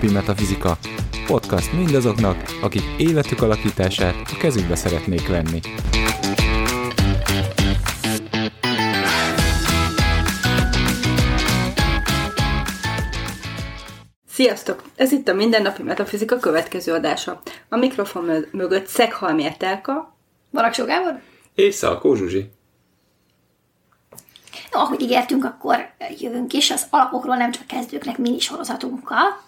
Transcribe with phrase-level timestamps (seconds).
[0.00, 0.78] Mindennapi Metafizika.
[1.26, 5.60] Podcast mindazoknak, akik életük alakítását a kezükbe szeretnék venni.
[14.28, 14.82] Sziasztok!
[14.96, 17.42] Ez itt a Mindennapi Metafizika következő adása.
[17.68, 20.16] A mikrofon mögött Szeghalmi Etelka,
[20.52, 21.20] Baraksó Gábor?
[21.54, 22.50] És Szalkó Zsuzsi.
[24.72, 29.46] No, ahogy ígértünk, akkor jövünk is az alapokról nem csak kezdőknek mini sorozatunkkal,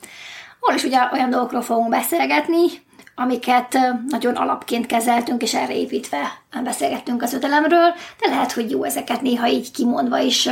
[0.61, 2.67] ahol is ugye olyan dolgokról fogunk beszélgetni,
[3.15, 3.79] amiket
[4.09, 9.49] nagyon alapként kezeltünk, és erre építve beszélgettünk az ötelemről, de lehet, hogy jó ezeket néha
[9.49, 10.49] így kimondva is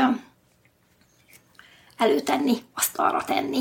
[1.97, 3.61] előtenni, azt arra tenni.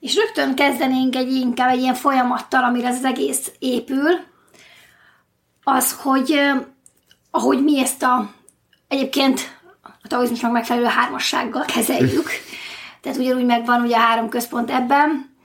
[0.00, 4.10] És rögtön kezdenénk egy inkább egy ilyen folyamattal, amire az egész épül,
[5.62, 6.40] az, hogy
[7.30, 8.30] ahogy mi ezt a
[8.88, 12.30] egyébként a taoizmusnak megfelelő hármassággal kezeljük.
[13.00, 15.35] Tehát ugyanúgy megvan ugye a három központ ebben,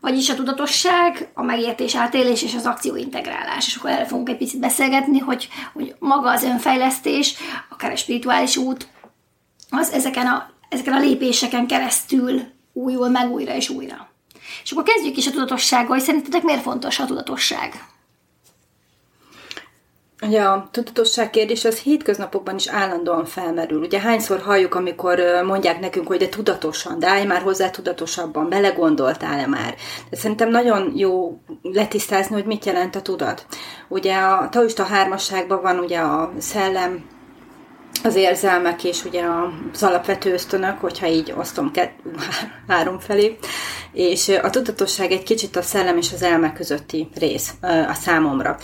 [0.00, 3.66] vagyis a tudatosság, a megértés, átélés és az akcióintegrálás.
[3.66, 7.34] És akkor erre fogunk egy picit beszélgetni, hogy, hogy maga az önfejlesztés,
[7.68, 8.88] akár a spirituális út,
[9.70, 12.40] az ezeken a, ezeken a lépéseken keresztül
[12.72, 14.08] újul meg újra és újra.
[14.62, 17.84] És akkor kezdjük is a tudatossággal, hogy szerintetek miért fontos a tudatosság?
[20.22, 23.82] Ugye a tudatosság kérdés az hétköznapokban is állandóan felmerül.
[23.82, 29.46] Ugye hányszor halljuk, amikor mondják nekünk, hogy de tudatosan, de állj már hozzá tudatosabban, belegondoltál-e
[29.46, 29.74] már?
[30.10, 33.46] De szerintem nagyon jó letisztázni, hogy mit jelent a tudat.
[33.88, 37.04] Ugye a taoista hármasságban van ugye a szellem,
[38.04, 39.24] az érzelmek és ugye
[39.72, 41.92] az alapvető ösztönök, hogyha így osztom kett,
[42.68, 43.38] három felé,
[43.92, 47.54] és a tudatosság egy kicsit a szellem és az elme közötti rész
[47.88, 48.58] a számomra.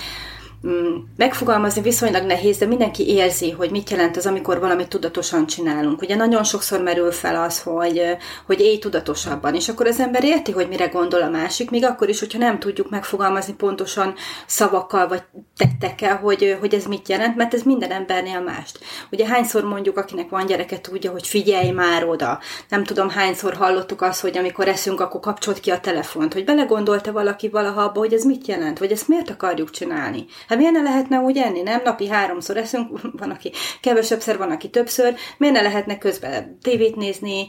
[0.67, 6.03] Mm, megfogalmazni viszonylag nehéz, de mindenki érzi, hogy mit jelent az, amikor valamit tudatosan csinálunk.
[6.03, 8.03] Ugye nagyon sokszor merül fel az, hogy,
[8.47, 12.09] hogy élj tudatosabban, és akkor az ember érti, hogy mire gondol a másik, még akkor
[12.09, 14.15] is, hogyha nem tudjuk megfogalmazni pontosan
[14.47, 15.23] szavakkal vagy
[15.57, 18.79] tettekkel, hogy, hogy ez mit jelent, mert ez minden embernél mást.
[19.11, 22.39] Ugye hányszor mondjuk, akinek van gyereke, tudja, hogy figyelj már oda.
[22.69, 27.13] Nem tudom, hányszor hallottuk azt, hogy amikor eszünk, akkor kapcsolt ki a telefont, hogy belegondolta
[27.13, 30.27] valaki valaha abba, hogy ez mit jelent, vagy ezt miért akarjuk csinálni.
[30.49, 31.81] Hát miért ne lehetne úgy enni, nem?
[31.85, 35.15] Napi háromszor eszünk, van, aki kevesebbszer, van, aki többször.
[35.39, 37.47] Miért ne lehetne közben tévét nézni,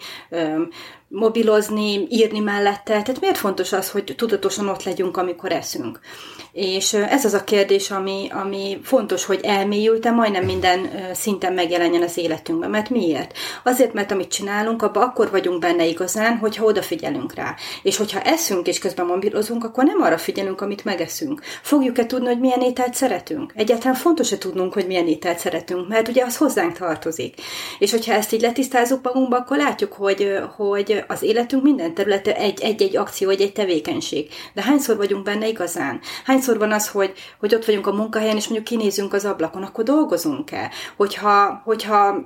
[1.08, 3.02] mobilozni, írni mellette.
[3.02, 6.00] Tehát miért fontos az, hogy tudatosan ott legyünk, amikor eszünk?
[6.57, 12.18] És ez az a kérdés, ami, ami fontos, hogy elmélyülten majdnem minden szinten megjelenjen az
[12.18, 12.69] életünkben.
[12.69, 13.38] Mert miért?
[13.63, 17.56] Azért, mert amit csinálunk, abban akkor vagyunk benne igazán, hogyha odafigyelünk rá.
[17.84, 21.41] És hogyha eszünk és közben mobilozunk, akkor nem arra figyelünk, amit megeszünk.
[21.62, 23.53] Fogjuk-e tudni, hogy milyen ételt szeretünk?
[23.56, 25.88] Egyáltalán fontos-e tudnunk, hogy milyen ételt szeretünk?
[25.88, 27.35] Mert ugye az hozzánk tartozik.
[27.79, 32.97] És hogyha ezt így letisztázunk magunkba, akkor látjuk, hogy, hogy az életünk minden területe egy-egy
[32.97, 34.28] akció, egy-egy tevékenység.
[34.53, 36.00] De hányszor vagyunk benne igazán?
[36.25, 39.84] Hányszor van az, hogy, hogy ott vagyunk a munkahelyen, és mondjuk kinézünk az ablakon, akkor
[39.84, 40.72] dolgozunk-e?
[40.96, 42.25] Hogyha, hogyha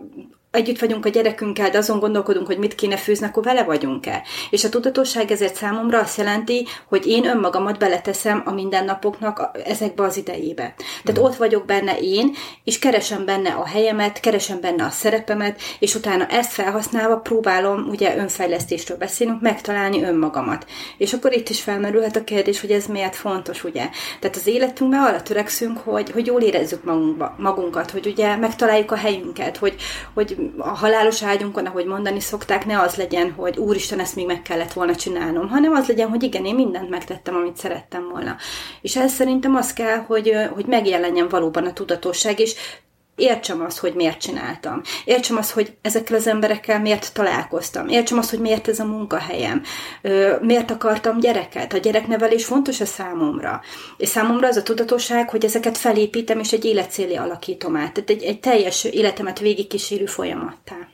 [0.52, 4.24] együtt vagyunk a gyerekünkkel, de azon gondolkodunk, hogy mit kéne főzni, akkor vele vagyunk-e.
[4.50, 10.18] És a tudatosság ezért számomra azt jelenti, hogy én önmagamat beleteszem a mindennapoknak ezekbe az
[10.18, 10.74] idejébe.
[11.04, 11.24] Tehát mm.
[11.24, 16.26] ott vagyok benne én, és keresem benne a helyemet, keresem benne a szerepemet, és utána
[16.26, 20.66] ezt felhasználva próbálom, ugye önfejlesztésről beszélünk, megtalálni önmagamat.
[20.98, 23.90] És akkor itt is felmerülhet a kérdés, hogy ez miért fontos, ugye?
[24.20, 28.96] Tehát az életünkben arra törekszünk, hogy, hogy jól érezzük magunkba, magunkat, hogy ugye megtaláljuk a
[28.96, 29.76] helyünket, hogy,
[30.14, 34.42] hogy a halálos ágyunkon, ahogy mondani szokták, ne az legyen, hogy úristen, ezt még meg
[34.42, 38.36] kellett volna csinálnom, hanem az legyen, hogy igen, én mindent megtettem, amit szerettem volna.
[38.82, 42.56] És ez szerintem az kell, hogy, hogy megjelenjen valóban a tudatosság, és
[43.16, 44.82] értsem azt, hogy miért csináltam.
[45.06, 47.88] Értsem azt, hogy ezekkel az emberekkel miért találkoztam.
[47.88, 49.62] Értsem azt, hogy miért ez a munkahelyem.
[50.42, 51.74] Miért akartam gyereket.
[51.74, 53.62] A gyereknevelés fontos a számomra.
[53.98, 57.94] És számomra az a tudatosság, hogy ezeket felépítem, és egy életcélé alakítom át.
[57.94, 60.88] Tehát egy, egy teljes életemet végigkísérő folyamattá.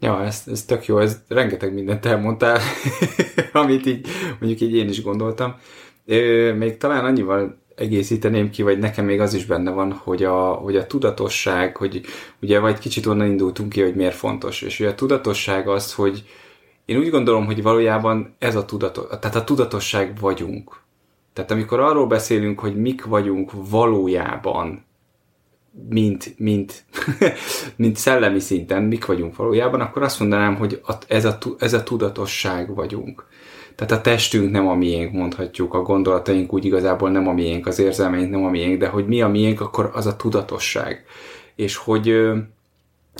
[0.00, 2.60] Ja, ez, ez tök jó, ez rengeteg mindent elmondtál,
[3.52, 4.06] amit így
[4.40, 5.54] mondjuk így én is gondoltam.
[6.54, 10.76] Még talán annyival egészíteném ki, vagy nekem még az is benne van, hogy a, hogy
[10.76, 12.00] a tudatosság, hogy
[12.40, 16.24] ugye vagy kicsit onnan indultunk ki, hogy miért fontos, és ugye a tudatosság az, hogy
[16.84, 20.80] én úgy gondolom, hogy valójában ez a tudatos, tehát a tudatosság vagyunk.
[21.32, 24.84] Tehát amikor arról beszélünk, hogy mik vagyunk valójában,
[25.88, 26.84] mint, mint,
[27.76, 32.74] mint szellemi szinten, mik vagyunk valójában, akkor azt mondanám, hogy ez a, ez a tudatosság
[32.74, 33.26] vagyunk.
[33.74, 37.78] Tehát a testünk nem a miénk, mondhatjuk, a gondolataink úgy igazából nem a miénk, az
[37.78, 41.04] érzelmeink nem a miénk, de hogy mi a miénk, akkor az a tudatosság.
[41.54, 42.32] És hogy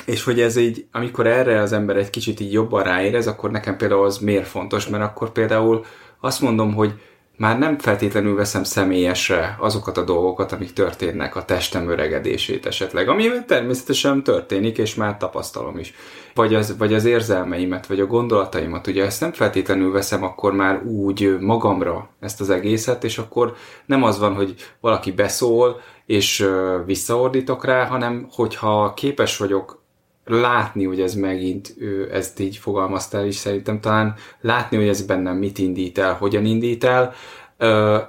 [0.07, 3.77] és hogy ez így, amikor erre az ember egy kicsit így jobban ráérez, akkor nekem
[3.77, 5.85] például az miért fontos, mert akkor például
[6.21, 6.93] azt mondom, hogy
[7.37, 13.29] már nem feltétlenül veszem személyesre azokat a dolgokat, amik történnek, a testem öregedését esetleg, ami
[13.47, 15.95] természetesen történik, és már tapasztalom is.
[16.35, 20.83] Vagy az, vagy az érzelmeimet, vagy a gondolataimat, ugye ezt nem feltétlenül veszem akkor már
[20.83, 23.55] úgy magamra ezt az egészet, és akkor
[23.87, 26.49] nem az van, hogy valaki beszól, és
[26.87, 29.82] visszaordítok rá, hanem hogyha képes vagyok
[30.25, 35.37] látni, hogy ez megint, ő ezt így fogalmaztál is szerintem, talán látni, hogy ez bennem
[35.37, 37.15] mit indít el, hogyan indít el,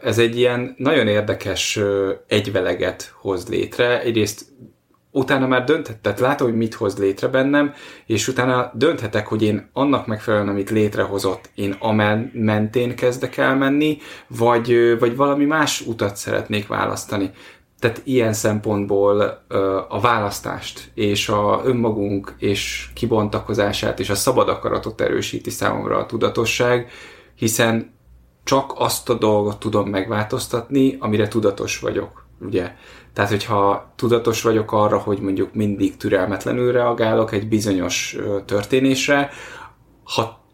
[0.01, 1.80] ez egy ilyen nagyon érdekes
[2.27, 4.01] egyveleget hoz létre.
[4.01, 4.45] Egyrészt
[5.12, 7.74] utána már dönthet, tehát látom, hogy mit hoz létre bennem,
[8.06, 13.98] és utána dönthetek, hogy én annak megfelelően, amit létrehozott, én amen mentén kezdek el menni,
[14.27, 17.31] vagy, vagy valami más utat szeretnék választani.
[17.83, 19.45] Tehát ilyen szempontból
[19.89, 26.91] a választást és a önmagunk és kibontakozását és a szabad akaratot erősíti számomra a tudatosság,
[27.35, 27.94] hiszen
[28.44, 32.71] csak azt a dolgot tudom megváltoztatni, amire tudatos vagyok, ugye?
[33.13, 39.29] Tehát, hogyha tudatos vagyok arra, hogy mondjuk mindig türelmetlenül reagálok egy bizonyos történésre,
[40.03, 40.45] ha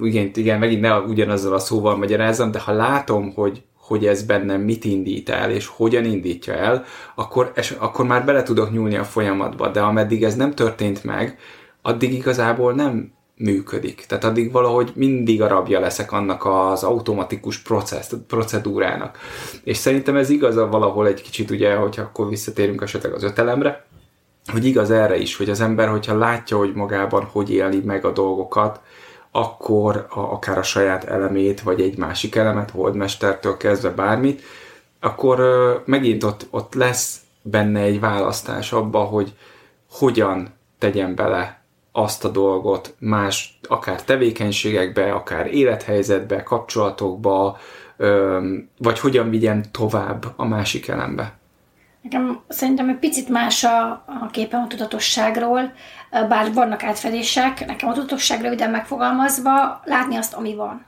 [0.00, 4.60] igen, igen, megint ne ugyanazzal a szóval magyarázom, de ha látom, hogy hogy ez bennem
[4.60, 6.84] mit indít el, és hogyan indítja el,
[7.14, 11.38] akkor, es, akkor már bele tudok nyúlni a folyamatba, de ameddig ez nem történt meg,
[11.82, 14.04] addig igazából nem működik.
[14.08, 19.18] Tehát addig valahogy mindig a rabja leszek annak az automatikus processz, procedúrának.
[19.64, 23.86] És szerintem ez igaz valahol egy kicsit, ugye, hogyha akkor visszatérünk esetleg az ötelemre,
[24.52, 28.12] hogy igaz erre is, hogy az ember, hogyha látja, hogy magában hogy éli meg a
[28.12, 28.80] dolgokat,
[29.32, 34.42] akkor a, akár a saját elemét, vagy egy másik elemet, holdmestertől kezdve bármit,
[35.00, 39.34] akkor ö, megint ott, ott lesz benne egy választás abba, hogy
[39.90, 41.62] hogyan tegyen bele
[41.92, 47.58] azt a dolgot más, akár tevékenységekbe, akár élethelyzetbe, kapcsolatokba,
[47.96, 48.40] ö,
[48.78, 51.40] vagy hogyan vigyen tovább a másik elembe.
[52.02, 55.72] Nekem szerintem egy picit más a, a képem a tudatosságról,
[56.10, 60.86] bár vannak átfedések, nekem a tudatosság röviden megfogalmazva, látni azt, ami van.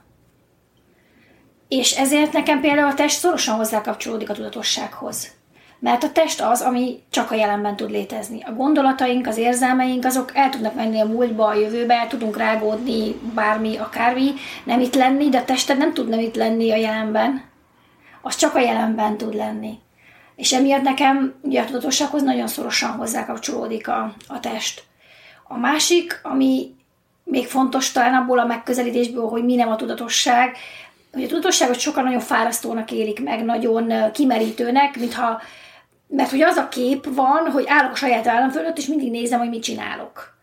[1.67, 5.33] És ezért nekem például a test szorosan hozzá kapcsolódik a tudatossághoz.
[5.79, 8.41] Mert a test az, ami csak a jelenben tud létezni.
[8.43, 13.15] A gondolataink, az érzelmeink, azok el tudnak menni a múltba, a jövőbe, el tudunk rágódni,
[13.33, 14.31] bármi, akármi,
[14.63, 17.43] nem itt lenni, de a tested nem tud nem itt lenni a jelenben.
[18.21, 19.79] Az csak a jelenben tud lenni.
[20.35, 24.83] És emiatt nekem ugye a tudatossághoz nagyon szorosan hozzákapcsolódik a, a test.
[25.47, 26.75] A másik, ami
[27.23, 30.57] még fontos talán abból a megközelítésből, hogy mi nem a tudatosság,
[31.11, 35.41] hogy a tudatosságot sokan nagyon fárasztónak élik meg, nagyon kimerítőnek, mintha,
[36.07, 39.39] mert hogy az a kép van, hogy állok a saját állam fölött, és mindig nézem,
[39.39, 40.34] hogy mit csinálok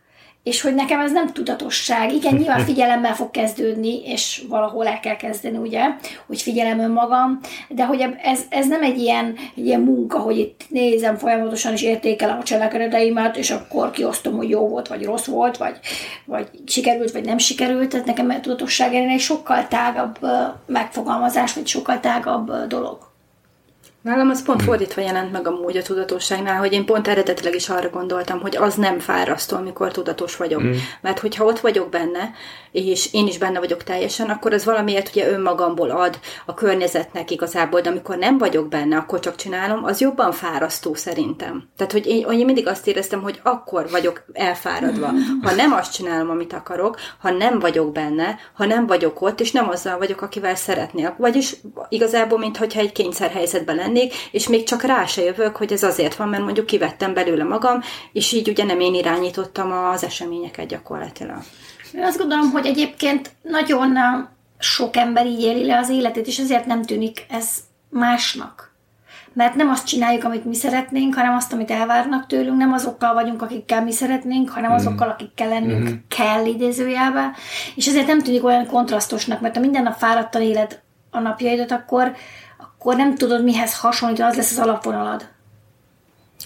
[0.43, 2.12] és hogy nekem ez nem tudatosság.
[2.12, 5.81] Igen, nyilván figyelemmel fog kezdődni, és valahol el kell kezdeni, ugye,
[6.27, 10.65] hogy figyelem önmagam, de hogy ez, ez nem egy ilyen, egy ilyen munka, hogy itt
[10.69, 15.56] nézem folyamatosan, és értékelem a cselekedeteimet, és akkor kiosztom, hogy jó volt, vagy rossz volt,
[15.56, 15.79] vagy,
[16.25, 17.89] vagy sikerült, vagy nem sikerült.
[17.89, 20.19] Tehát nekem a tudatosság egy sokkal tágabb
[20.67, 23.12] megfogalmazás, vagy sokkal tágabb dolog.
[24.03, 27.89] Nálam az pont fordítva jelent meg amúgy a tudatosságnál, hogy én pont eredetileg is arra
[27.89, 30.63] gondoltam, hogy az nem fárasztó, amikor tudatos vagyok.
[30.63, 30.73] Mm.
[31.01, 32.31] Mert hogyha ott vagyok benne,
[32.73, 37.81] és én is benne vagyok teljesen, akkor az valamiért ugye önmagamból ad a környezetnek igazából,
[37.81, 41.69] de amikor nem vagyok benne, akkor csak csinálom, az jobban fárasztó szerintem.
[41.77, 45.11] Tehát, hogy én, én mindig azt éreztem, hogy akkor vagyok elfáradva.
[45.43, 49.53] Ha nem azt csinálom, amit akarok, ha nem vagyok benne, ha nem vagyok ott, és
[49.53, 51.09] nem azzal vagyok, akivel szeretnék.
[51.17, 51.56] Vagyis
[51.89, 56.15] igazából, mintha egy kényszerhelyzetben lenne, lennék, és még csak rá se jövök, hogy ez azért
[56.15, 57.81] van, mert mondjuk kivettem belőle magam,
[58.13, 61.43] és így ugye nem én irányítottam az eseményeket gyakorlatilag.
[61.94, 63.99] Én azt gondolom, hogy egyébként nagyon
[64.58, 67.56] sok ember így éli le az életét, és ezért nem tűnik ez
[67.89, 68.70] másnak.
[69.34, 73.43] Mert nem azt csináljuk, amit mi szeretnénk, hanem azt, amit elvárnak tőlünk, nem azokkal vagyunk,
[73.43, 74.75] akikkel mi szeretnénk, hanem mm.
[74.75, 75.93] azokkal, akikkel lennünk mm.
[76.08, 77.31] kell idézőjelbe.
[77.75, 80.81] És ezért nem tűnik olyan kontrasztosnak, mert ha minden nap fáradtan éled
[81.11, 82.13] a napjaidat, akkor
[82.82, 85.29] akkor nem tudod mihez hasonlítani, az lesz az alapvonalad.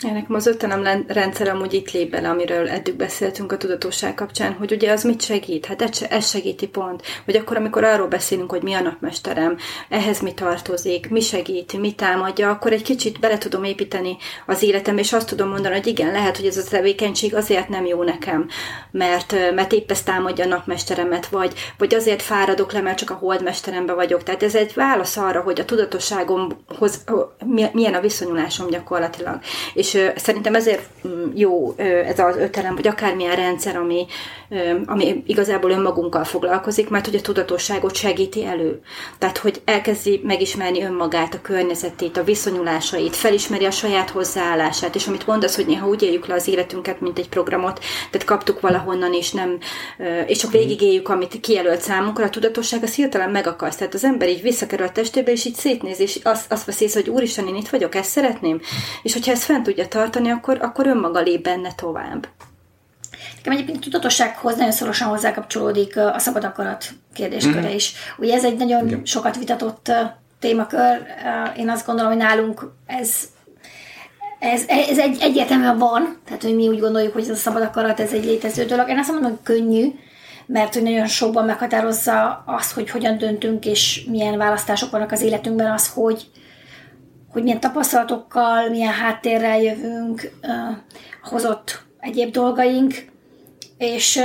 [0.02, 4.72] Nekem az öttenem rendszer amúgy itt lép bele, amiről eddig beszéltünk a tudatosság kapcsán, hogy
[4.72, 5.66] ugye az mit segít?
[5.66, 9.56] Hát ez, ez segíti pont, hogy akkor, amikor arról beszélünk, hogy mi a napmesterem,
[9.88, 14.98] ehhez mi tartozik, mi segít, mi támadja, akkor egy kicsit bele tudom építeni az életem,
[14.98, 18.48] és azt tudom mondani, hogy igen, lehet, hogy ez a tevékenység azért nem jó nekem,
[18.90, 23.14] mert, mert épp ezt támadja a napmesteremet, vagy, vagy azért fáradok le, mert csak a
[23.14, 24.22] holdmesterembe vagyok.
[24.22, 27.04] Tehát ez egy válasz arra, hogy a tudatosságomhoz
[27.72, 29.38] milyen a viszonyulásom gyakorlatilag.
[29.74, 34.06] És És szerintem ezért mm, jó ez az ötelem, vagy akármilyen rendszer, ami,
[34.86, 38.80] ami igazából önmagunkkal foglalkozik, mert hogy a tudatosságot segíti elő.
[39.18, 45.26] Tehát, hogy elkezdi megismerni önmagát, a környezetét, a viszonyulásait, felismeri a saját hozzáállását, és amit
[45.26, 49.32] mondasz, hogy néha úgy éljük le az életünket, mint egy programot, tehát kaptuk valahonnan, és
[49.32, 49.58] nem,
[50.26, 53.78] és csak végigéljük, amit kijelölt számunkra, a tudatosság az hirtelen megakaszt.
[53.78, 57.08] Tehát az ember így visszakerül a testébe, és így szétnéz, és azt, azt veszi hogy
[57.08, 58.60] úristen, én itt vagyok, ezt szeretném.
[59.02, 62.28] És hogyha ezt fent tudja tartani, akkor, akkor önmaga lép benne tovább.
[63.36, 67.74] Nekem egyébként a tudatossághoz nagyon szorosan hozzákapcsolódik a szabad akarat kérdésköre mm-hmm.
[67.74, 67.92] is.
[68.18, 69.04] Ugye ez egy nagyon Igen.
[69.04, 69.92] sokat vitatott
[70.38, 71.02] témakör.
[71.56, 73.10] Én azt gondolom, hogy nálunk ez
[74.38, 78.00] ez, ez egy, egyértelműen van, tehát hogy mi úgy gondoljuk, hogy ez a szabad akarat,
[78.00, 78.88] ez egy létező dolog.
[78.88, 79.86] Én azt mondom, hogy könnyű,
[80.46, 85.72] mert hogy nagyon sokban meghatározza azt, hogy hogyan döntünk, és milyen választások vannak az életünkben,
[85.72, 86.26] az, hogy,
[87.36, 90.30] hogy milyen tapasztalatokkal, milyen háttérrel jövünk,
[91.22, 92.94] hozott egyéb dolgaink,
[93.78, 94.22] és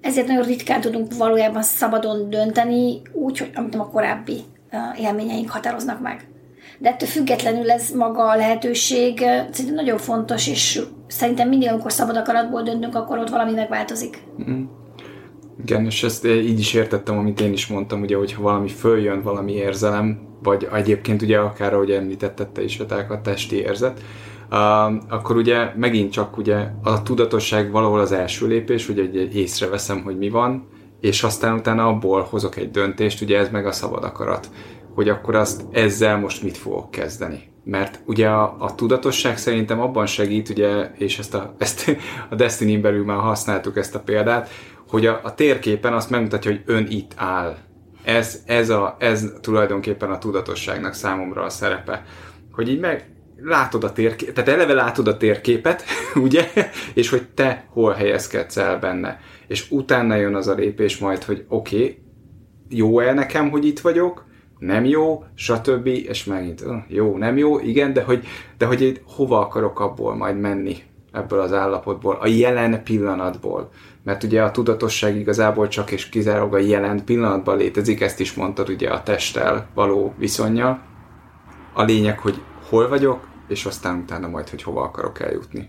[0.00, 4.44] ezért nagyon ritkán tudunk valójában szabadon dönteni, úgy, hogy amit a korábbi
[4.98, 6.28] élményeink határoznak meg.
[6.78, 12.16] De ettől függetlenül ez maga a lehetőség szerintem nagyon fontos, és szerintem mindig, amikor szabad
[12.16, 14.22] akaratból döntünk, akkor ott valami megváltozik.
[14.50, 14.64] Mm.
[15.60, 19.52] Igen, és ezt így is értettem, amit én is mondtam, ugye, hogyha valami följön, valami
[19.52, 24.00] érzelem, vagy egyébként ugye akár, ahogy említettette is, a testi érzet,
[24.50, 24.58] uh,
[25.08, 30.18] akkor ugye megint csak ugye a tudatosság valahol az első lépés, ugye egy észreveszem, hogy
[30.18, 30.68] mi van,
[31.00, 34.50] és aztán utána abból hozok egy döntést, ugye ez meg a szabad akarat,
[34.94, 37.50] hogy akkor azt ezzel most mit fogok kezdeni.
[37.64, 41.96] Mert ugye a, a tudatosság szerintem abban segít, ugye, és ezt a, ezt
[42.30, 44.48] a Destiny-n belül már használtuk ezt a példát,
[44.92, 47.56] hogy a, a térképen azt megmutatja, hogy ön itt áll.
[48.04, 52.04] Ez, ez, a, ez tulajdonképpen a tudatosságnak számomra a szerepe.
[52.52, 55.84] Hogy így meg látod a térképet, tehát eleve látod a térképet,
[56.14, 56.48] ugye,
[56.94, 59.20] és hogy te hol helyezkedsz el benne.
[59.46, 62.02] És utána jön az a lépés majd, hogy oké, okay,
[62.68, 64.26] jó-e nekem, hogy itt vagyok,
[64.58, 65.86] nem jó, stb.
[65.86, 68.26] És megint jó, nem jó, igen, de hogy,
[68.58, 70.76] de hogy hova akarok abból majd menni
[71.12, 73.70] ebből az állapotból, a jelen pillanatból
[74.02, 78.68] mert ugye a tudatosság igazából csak és kizárólag a jelen pillanatban létezik, ezt is mondtad
[78.68, 80.80] ugye a testtel való viszonyjal.
[81.72, 85.68] A lényeg, hogy hol vagyok, és aztán utána majd, hogy hova akarok eljutni.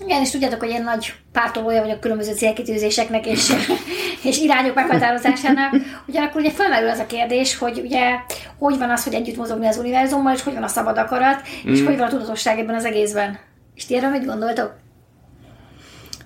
[0.00, 3.52] Igen, és tudjátok, hogy én nagy pártolója vagyok különböző célkitűzéseknek és,
[4.28, 5.74] és irányok meghatározásának.
[6.06, 8.16] Ugyanakkor ugye felmerül az a kérdés, hogy ugye
[8.58, 11.72] hogy van az, hogy együtt mozogni az univerzummal, és hogy van a szabad akarat, mm.
[11.72, 13.38] és hogy van a tudatosság ebben az egészben.
[13.76, 14.72] És ti erről mit gondoltok?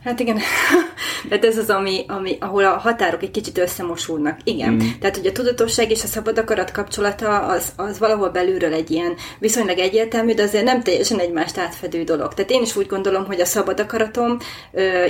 [0.04, 0.38] Hát igen,
[1.28, 4.38] tehát ez az, ami, ami, ahol a határok egy kicsit összemosulnak.
[4.44, 4.78] Igen, mm.
[5.00, 9.14] tehát hogy a tudatosság és a szabad akarat kapcsolata az, az valahol belülről egy ilyen
[9.38, 12.34] viszonylag egyértelmű, de azért nem teljesen egymást átfedő dolog.
[12.34, 14.38] Tehát én is úgy gondolom, hogy a szabad akaratom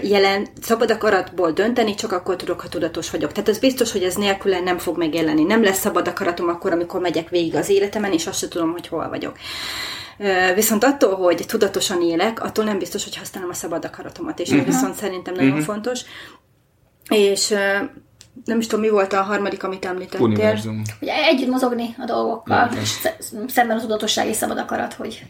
[0.03, 3.33] jelen, szabad akaratból dönteni, csak akkor tudok, ha tudatos vagyok.
[3.33, 5.43] Tehát az biztos, hogy ez nélküle nem fog megjelenni.
[5.43, 8.89] Nem lesz szabad akaratom akkor, amikor megyek végig az életemen, és azt sem tudom, hogy
[8.89, 9.37] hol vagyok.
[10.55, 14.67] Viszont attól, hogy tudatosan élek, attól nem biztos, hogy használom a szabad akaratomat, és uh-huh.
[14.67, 15.65] viszont szerintem nagyon uh-huh.
[15.65, 16.01] fontos.
[17.09, 17.49] És
[18.45, 20.27] nem is tudom, mi volt a harmadik, amit említettél.
[20.27, 20.83] Univerzum.
[21.01, 22.81] Ugye együtt mozogni a dolgokkal, uh-huh.
[22.81, 23.09] és
[23.47, 25.25] szemben a tudatosság és szabad akarat, hogy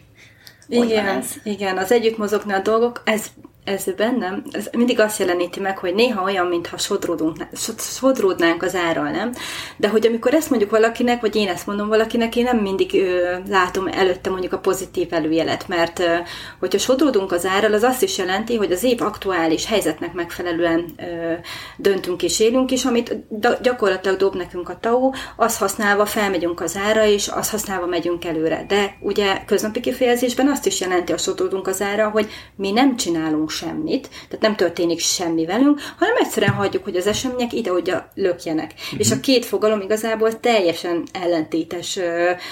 [0.67, 3.25] igen, igen, az együtt mozogni a dolgok, ez
[3.63, 7.37] ez bennem, ez mindig azt jeleníti meg, hogy néha olyan, mintha sodródunk,
[7.77, 9.31] sodródnánk az árral, nem?
[9.77, 13.35] De hogy amikor ezt mondjuk valakinek, vagy én ezt mondom valakinek, én nem mindig ö,
[13.49, 16.15] látom előtte mondjuk a pozitív előjelet, mert ö,
[16.59, 21.33] hogyha sodródunk az árral, az azt is jelenti, hogy az épp aktuális helyzetnek megfelelően ö,
[21.77, 23.15] döntünk és élünk, és amit
[23.61, 28.65] gyakorlatilag dob nekünk a TAO, azt használva felmegyünk az ára, és azt használva megyünk előre.
[28.67, 33.49] De ugye köznapi kifejezésben azt is jelenti, hogy sodródunk az ára, hogy mi nem csinálunk
[33.61, 38.73] semmit, tehát nem történik semmi velünk, hanem egyszerűen hagyjuk, hogy az események ide-oda lökjenek.
[38.75, 38.99] Uh-huh.
[38.99, 41.99] És a két fogalom igazából teljesen ellentétes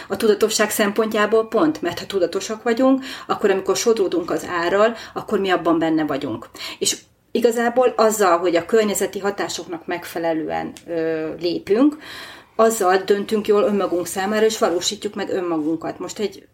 [0.07, 5.49] a tudatosság szempontjából pont, mert ha tudatosak vagyunk, akkor amikor sodródunk az árral, akkor mi
[5.49, 6.49] abban benne vagyunk.
[6.79, 6.97] És
[7.31, 11.97] igazából azzal, hogy a környezeti hatásoknak megfelelően ö, lépünk,
[12.55, 15.99] azzal döntünk jól önmagunk számára, és valósítjuk meg önmagunkat.
[15.99, 16.47] Most egy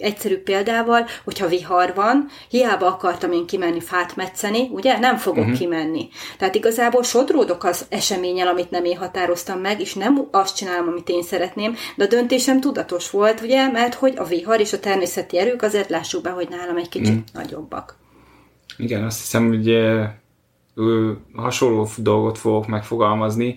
[0.00, 5.58] egyszerű példával, hogyha vihar van, hiába akartam én kimenni fát metszeni, ugye, nem fogok uh-huh.
[5.58, 6.08] kimenni.
[6.38, 11.08] Tehát igazából sodródok az eseményel, amit nem én határoztam meg, és nem azt csinálom, amit
[11.08, 15.38] én szeretném, de a döntésem tudatos volt, ugye, mert hogy a vihar és a természeti
[15.38, 17.24] erők azért lássuk be, hogy nálam egy kicsit uh-huh.
[17.32, 17.96] nagyobbak.
[18.76, 19.78] Igen, azt hiszem, hogy
[21.34, 23.56] hasonló dolgot fogok megfogalmazni,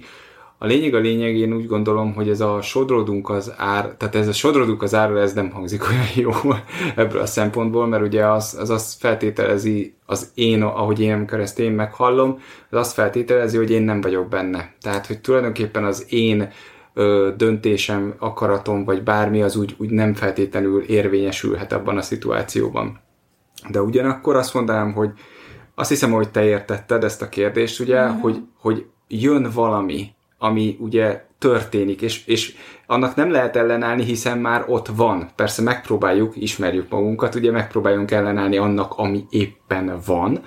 [0.63, 4.27] a lényeg a lényeg, én úgy gondolom, hogy ez a sodrodunk az ár, tehát ez
[4.27, 6.05] a sodrodunk az árra, ez nem hangzik olyan
[6.43, 6.53] jó
[6.95, 11.59] ebből a szempontból, mert ugye az, az azt feltételezi, az én, ahogy én, amikor ezt
[11.59, 12.39] én meghallom,
[12.69, 14.73] az azt feltételezi, hogy én nem vagyok benne.
[14.81, 16.49] Tehát, hogy tulajdonképpen az én
[16.93, 22.99] ö, döntésem, akaratom, vagy bármi az úgy, úgy nem feltétlenül érvényesülhet abban a szituációban.
[23.69, 25.09] De ugyanakkor azt mondanám, hogy
[25.75, 28.19] azt hiszem, hogy te értetted ezt a kérdést, ugye, mm-hmm.
[28.19, 30.13] hogy, hogy jön valami,
[30.43, 32.55] ami ugye történik, és, és
[32.87, 35.29] annak nem lehet ellenállni, hiszen már ott van.
[35.35, 40.41] Persze megpróbáljuk, ismerjük magunkat, ugye megpróbáljunk ellenállni annak, ami éppen van,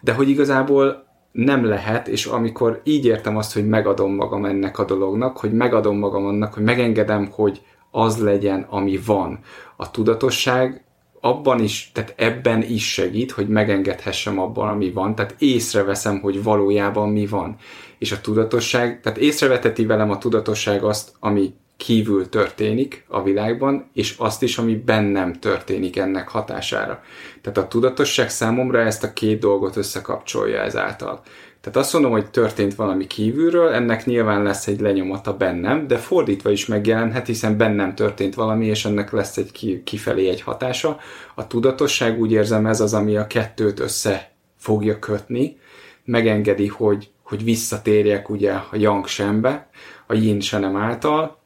[0.00, 4.84] de hogy igazából nem lehet, és amikor így értem azt, hogy megadom magam ennek a
[4.84, 9.38] dolognak, hogy megadom magam annak, hogy megengedem, hogy az legyen, ami van.
[9.76, 10.84] A tudatosság
[11.20, 17.08] abban is, tehát ebben is segít, hogy megengedhessem abban, ami van, tehát észreveszem, hogy valójában
[17.08, 17.56] mi van.
[17.98, 24.14] És a tudatosság, tehát észreveteti velem a tudatosság azt, ami kívül történik a világban, és
[24.18, 27.02] azt is, ami bennem történik ennek hatására.
[27.40, 31.22] Tehát a tudatosság számomra ezt a két dolgot összekapcsolja ezáltal.
[31.66, 36.50] Tehát azt mondom, hogy történt valami kívülről, ennek nyilván lesz egy lenyomata bennem, de fordítva
[36.50, 40.98] is megjelenhet, hiszen bennem történt valami, és ennek lesz egy kifelé egy hatása.
[41.34, 45.58] A tudatosság úgy érzem ez az, ami a kettőt össze fogja kötni,
[46.04, 49.68] megengedi, hogy, hogy visszatérjek ugye a yang sembe,
[50.06, 51.38] a yin senem által,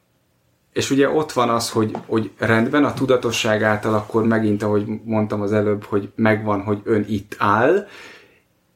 [0.72, 5.40] és ugye ott van az, hogy, hogy rendben a tudatosság által akkor megint, ahogy mondtam
[5.40, 7.86] az előbb, hogy megvan, hogy ön itt áll,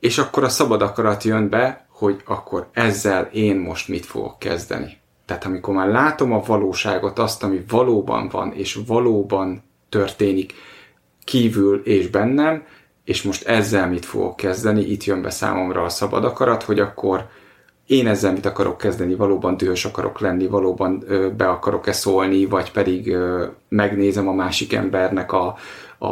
[0.00, 4.96] és akkor a szabad akarat jön be, hogy akkor ezzel én most mit fogok kezdeni.
[5.26, 10.52] Tehát amikor már látom a valóságot, azt, ami valóban van, és valóban történik
[11.25, 12.66] kívül és bennem,
[13.04, 17.26] és most ezzel mit fogok kezdeni, itt jön be számomra a szabad akarat, hogy akkor
[17.87, 22.70] én ezzel mit akarok kezdeni, valóban dühös akarok lenni, valóban ö, be akarok-e szólni, vagy
[22.70, 25.56] pedig ö, megnézem a másik embernek a,
[25.99, 26.08] a,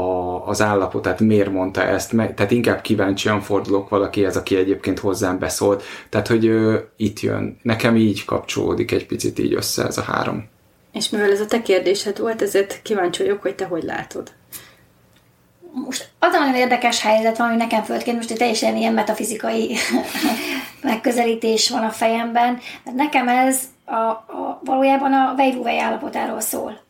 [0.47, 5.83] az állapotát, miért mondta ezt, meg, tehát inkább kíváncsian fordulok valakihez, aki egyébként hozzám beszólt,
[6.09, 7.59] tehát hogy ö, itt jön.
[7.63, 10.49] Nekem így kapcsolódik egy picit így össze ez a három.
[10.93, 14.33] És mivel ez a te kérdésed volt, ezért kíváncsi vagyok, hogy te hogy látod.
[15.75, 19.77] Most az a nagyon érdekes helyzet van, ami nekem földként most egy teljesen ilyen metafizikai
[20.83, 26.81] megközelítés van a fejemben, mert nekem ez a, a, valójában a vejvúvej állapotáról szól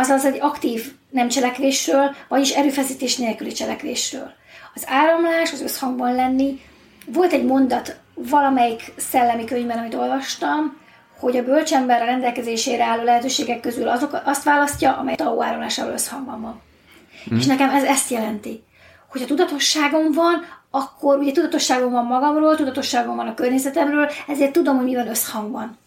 [0.00, 4.30] azaz egy aktív nem cselekvésről, vagyis erőfeszítés nélküli cselekvésről.
[4.74, 6.60] Az áramlás, az összhangban lenni,
[7.06, 10.78] volt egy mondat valamelyik szellemi könyvben, amit olvastam,
[11.18, 16.40] hogy a bölcsember a rendelkezésére álló lehetőségek közül azok, azt választja, amely a áramlásával összhangban
[16.40, 16.60] van.
[17.32, 17.36] Mm.
[17.36, 18.62] És nekem ez ezt jelenti,
[19.08, 24.76] hogy a tudatosságom van, akkor ugye tudatosságom van magamról, tudatosságom van a környezetemről, ezért tudom,
[24.76, 25.78] hogy mi van összhangban.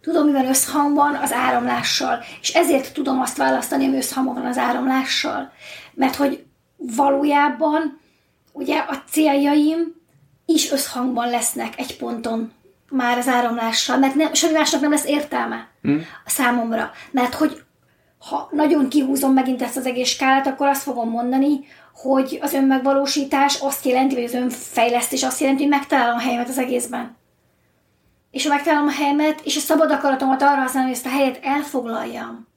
[0.00, 5.52] Tudom, mivel összhangban az áramlással, és ezért tudom azt választani, ami összhangban van az áramlással.
[5.94, 6.44] Mert hogy
[6.76, 8.00] valójában
[8.52, 9.94] ugye a céljaim
[10.46, 12.52] is összhangban lesznek egy ponton
[12.90, 16.06] már az áramlással, mert nem, semmi másnak nem lesz értelme hmm.
[16.24, 16.90] a számomra.
[17.10, 17.62] Mert hogy
[18.28, 21.60] ha nagyon kihúzom megint ezt az egész skálát, akkor azt fogom mondani,
[21.94, 26.58] hogy az önmegvalósítás azt jelenti, vagy az önfejlesztés azt jelenti, hogy megtalálom a helyemet az
[26.58, 27.18] egészben
[28.30, 31.38] és ha megtalálom a helyemet, és a szabad akaratomat arra használom, hogy ezt a helyet
[31.42, 32.48] elfoglaljam,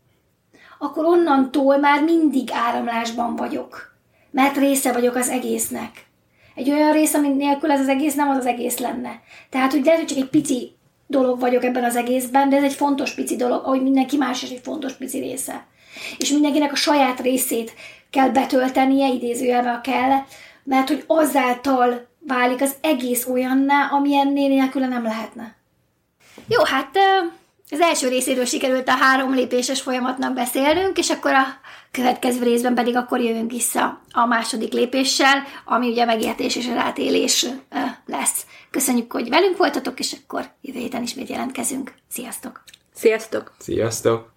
[0.79, 3.95] akkor onnantól már mindig áramlásban vagyok,
[4.31, 6.05] mert része vagyok az egésznek.
[6.55, 9.21] Egy olyan rész, ami nélkül ez az egész nem az az egész lenne.
[9.49, 10.75] Tehát, hogy lehet, hogy csak egy pici
[11.07, 14.49] dolog vagyok ebben az egészben, de ez egy fontos pici dolog, ahogy mindenki más is
[14.49, 15.65] egy fontos pici része.
[16.17, 17.73] És mindenkinek a saját részét
[18.09, 20.19] kell betöltenie, idézőjelve a kell,
[20.63, 25.55] mert hogy azáltal válik az egész olyanná, amilyennél nélküle nem lehetne.
[26.47, 26.97] Jó, hát
[27.69, 31.45] az első részéről sikerült a három lépéses folyamatnak beszélnünk, és akkor a
[31.93, 37.45] következő részben pedig akkor jövünk vissza a második lépéssel, ami ugye megértés és rátélés
[38.05, 38.45] lesz.
[38.71, 41.93] Köszönjük, hogy velünk voltatok, és akkor jövő héten ismét jelentkezünk.
[42.09, 42.63] Sziasztok!
[42.93, 43.53] Sziasztok!
[43.59, 44.32] Sziasztok!